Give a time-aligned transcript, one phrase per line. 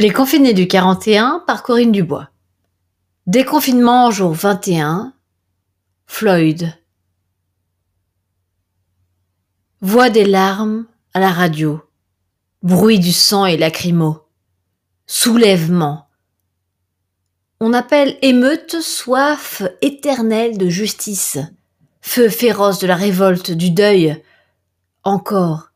[0.00, 2.30] Les confinés du 41 par Corinne Dubois.
[3.26, 5.12] Déconfinement jour 21.
[6.06, 6.72] Floyd.
[9.80, 11.82] Voix des larmes à la radio.
[12.62, 14.22] Bruit du sang et lacrymo.
[15.08, 16.06] Soulèvement.
[17.58, 21.38] On appelle émeute soif éternelle de justice.
[22.02, 24.22] Feu féroce de la révolte, du deuil.
[25.02, 25.72] Encore.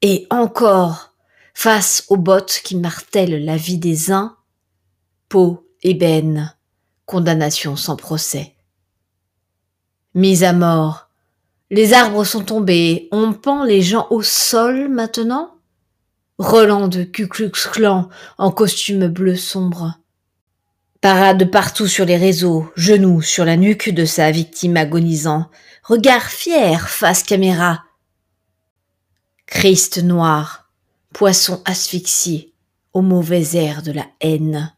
[0.00, 1.07] Et encore
[1.60, 4.36] face aux bottes qui martèlent la vie des uns,
[5.28, 6.54] peau, ébène,
[7.04, 8.54] condamnation sans procès.
[10.14, 11.08] Mise à mort,
[11.70, 15.56] les arbres sont tombés, on pend les gens au sol maintenant?
[16.38, 19.98] Roland de Ku Klux Klan en costume bleu sombre.
[21.00, 25.50] Parade partout sur les réseaux, genoux sur la nuque de sa victime agonisant,
[25.82, 27.82] regard fier face caméra.
[29.46, 30.67] Christ noir,
[31.12, 32.52] poisson asphyxié
[32.92, 34.72] au mauvais air de la haine.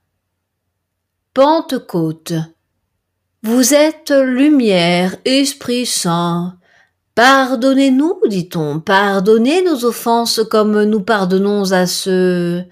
[1.34, 2.32] Pentecôte.
[3.42, 6.58] Vous êtes lumière, Esprit Saint.
[7.14, 12.64] Pardonnez-nous, dit-on, pardonnez nos offenses comme nous pardonnons à ceux.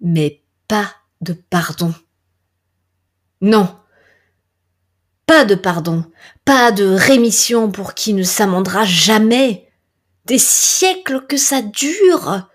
[0.00, 1.94] Mais pas de pardon.
[3.40, 3.74] Non.
[5.26, 6.04] Pas de pardon,
[6.44, 9.67] pas de rémission pour qui ne s'amendera jamais
[10.28, 12.48] des siècles que ça dure.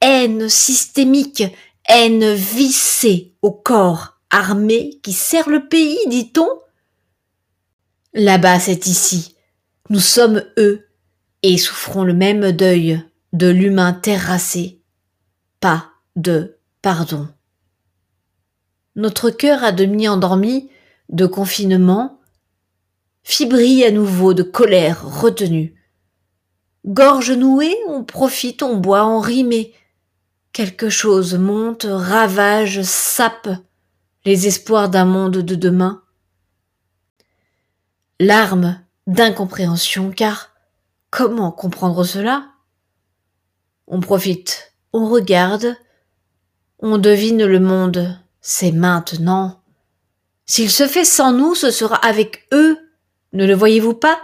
[0.00, 1.44] Haine systémique,
[1.88, 6.48] haine vissée au corps armé qui sert le pays, dit-on.
[8.14, 9.36] Là-bas, c'est ici.
[9.90, 10.88] Nous sommes eux
[11.42, 13.02] et souffrons le même deuil
[13.32, 14.80] de l'humain terrassé.
[15.60, 17.28] Pas de pardon.
[18.94, 20.70] Notre cœur à demi endormi
[21.08, 22.20] de confinement
[23.22, 25.75] fibrille à nouveau de colère retenue
[26.86, 29.72] Gorge nouée, on profite, on boit, on rit,
[30.52, 33.48] quelque chose monte, ravage, sape
[34.24, 36.02] les espoirs d'un monde de demain.
[38.20, 40.50] Larmes d'incompréhension, car
[41.10, 42.52] comment comprendre cela?
[43.88, 45.76] On profite, on regarde,
[46.78, 49.60] on devine le monde, c'est maintenant.
[50.44, 52.78] S'il se fait sans nous, ce sera avec eux,
[53.32, 54.20] ne le voyez-vous pas?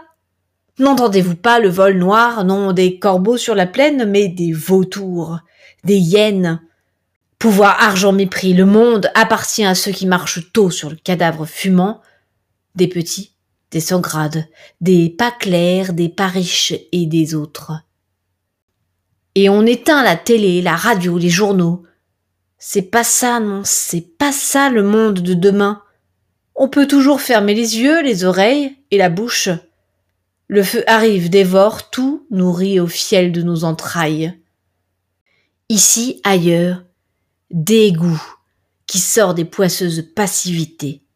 [0.79, 5.39] N'entendez-vous pas le vol noir, non des corbeaux sur la plaine, mais des vautours,
[5.85, 6.63] des hyènes?
[7.39, 12.01] Pouvoir, argent, mépris, le monde appartient à ceux qui marchent tôt sur le cadavre fumant,
[12.75, 13.33] des petits,
[13.71, 14.47] des sans grades,
[14.81, 17.73] des pas clairs, des pas riches et des autres.
[19.35, 21.83] Et on éteint la télé, la radio, les journaux.
[22.59, 25.83] C'est pas ça, non, c'est pas ça le monde de demain.
[26.55, 29.49] On peut toujours fermer les yeux, les oreilles et la bouche.
[30.53, 34.39] Le feu arrive, dévore tout, nourrit au fiel de nos entrailles.
[35.71, 36.85] Ici, ailleurs,
[37.51, 38.23] dégoût
[38.87, 41.07] qui sort des poisseuses passivités,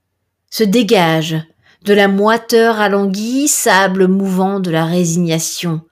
[0.49, 1.37] se dégage
[1.83, 5.83] de la moiteur alanguie, sable mouvant de la résignation.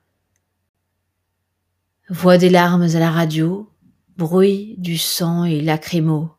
[2.09, 3.71] Voix des larmes à la radio,
[4.16, 6.31] bruit du sang et lacrymo.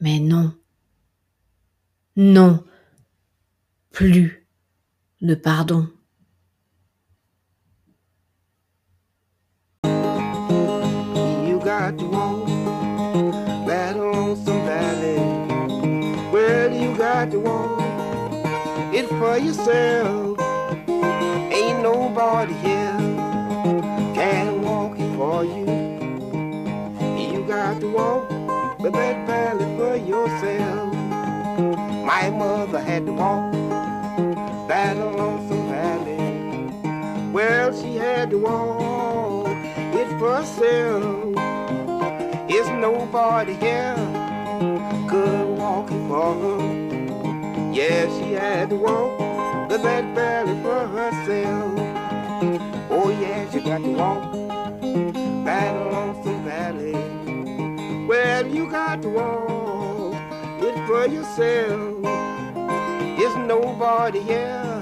[0.00, 0.54] Mais non.
[2.16, 2.64] Non.
[3.90, 4.39] Plus
[5.22, 5.86] le pardon.
[11.46, 12.46] You got to walk
[13.66, 15.18] that lonesome valley.
[16.32, 17.80] Well, you got to walk
[18.94, 20.38] it for yourself.
[20.88, 22.96] Ain't nobody here
[24.14, 25.66] can walk it for you.
[27.32, 28.28] You got to walk
[28.80, 30.94] that valley for yourself.
[32.06, 33.59] My mother had to walk
[34.80, 37.32] that lonesome valley.
[37.32, 39.48] Well, she had to walk
[40.00, 41.34] it for herself.
[42.48, 43.94] It's nobody here
[45.10, 46.60] could walk it for her.
[47.74, 51.78] Yeah, she had to walk the that valley for herself.
[52.90, 54.32] Oh yeah, she got to walk
[55.44, 56.96] that lonesome valley.
[58.08, 60.14] Well, you got to walk
[60.62, 61.99] it for yourself
[63.50, 64.79] nobody else.